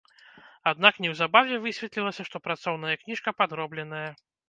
[0.71, 4.07] Аднак неўзабаве высветлілася, што працоўная кніжка падробленая.